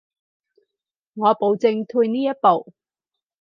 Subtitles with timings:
[1.13, 2.73] 我保證退呢一步